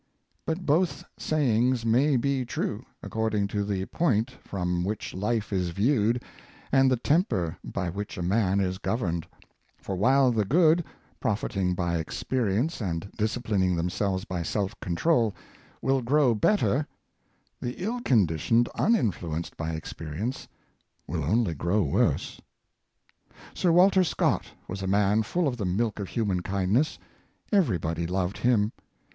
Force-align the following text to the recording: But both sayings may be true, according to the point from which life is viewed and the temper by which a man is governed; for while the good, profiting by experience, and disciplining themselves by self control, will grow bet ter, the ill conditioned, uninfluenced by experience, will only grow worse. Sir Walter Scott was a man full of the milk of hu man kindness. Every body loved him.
But 0.47 0.65
both 0.65 1.03
sayings 1.19 1.85
may 1.85 2.17
be 2.17 2.43
true, 2.43 2.83
according 3.03 3.45
to 3.49 3.63
the 3.63 3.85
point 3.85 4.31
from 4.43 4.83
which 4.83 5.13
life 5.13 5.53
is 5.53 5.69
viewed 5.69 6.23
and 6.71 6.89
the 6.89 6.95
temper 6.97 7.59
by 7.63 7.87
which 7.91 8.17
a 8.17 8.23
man 8.23 8.59
is 8.59 8.79
governed; 8.79 9.27
for 9.79 9.95
while 9.95 10.31
the 10.31 10.43
good, 10.43 10.83
profiting 11.19 11.75
by 11.75 11.97
experience, 11.99 12.81
and 12.81 13.11
disciplining 13.15 13.75
themselves 13.75 14.25
by 14.25 14.41
self 14.41 14.73
control, 14.79 15.35
will 15.83 16.01
grow 16.01 16.33
bet 16.33 16.61
ter, 16.61 16.87
the 17.61 17.73
ill 17.73 18.01
conditioned, 18.01 18.69
uninfluenced 18.73 19.55
by 19.55 19.69
experience, 19.73 20.47
will 21.05 21.23
only 21.23 21.53
grow 21.53 21.83
worse. 21.83 22.41
Sir 23.53 23.71
Walter 23.71 24.03
Scott 24.03 24.45
was 24.67 24.81
a 24.81 24.87
man 24.87 25.21
full 25.21 25.47
of 25.47 25.57
the 25.57 25.65
milk 25.65 25.99
of 25.99 26.09
hu 26.09 26.25
man 26.25 26.39
kindness. 26.41 26.97
Every 27.53 27.77
body 27.77 28.07
loved 28.07 28.39
him. 28.39 28.71